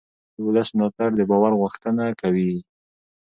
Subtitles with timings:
[0.35, 2.53] د ولس ملاتړ د باور غوښتنه کوي